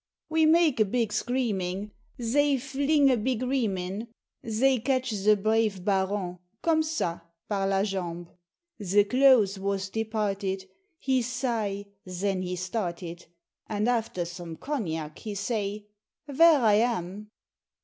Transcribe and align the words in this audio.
We 0.29 0.47
make 0.47 0.79
a 0.79 0.85
big 0.85 1.13
screamin', 1.13 1.91
Zey 2.19 2.57
fling 2.57 3.11
a 3.11 3.17
big 3.17 3.43
reim 3.43 3.77
in 3.77 4.07
Zey 4.49 4.79
catch 4.79 5.11
ze 5.11 5.35
brave 5.35 5.85
Baron 5.85 6.39
comme 6.63 6.81
ça 6.81 7.21
par 7.47 7.67
la 7.67 7.83
jambe 7.83 8.27
Ze 8.83 9.03
clothes 9.03 9.57
vos 9.57 9.89
departed, 9.91 10.67
He 10.97 11.21
sigh, 11.21 11.85
zen 12.09 12.41
he 12.41 12.55
started 12.55 13.27
And 13.67 13.87
after 13.87 14.25
some 14.25 14.55
cognac 14.55 15.19
he 15.19 15.35
say, 15.35 15.85
"Vare 16.27 16.61
I 16.61 16.73
am?" 16.79 17.29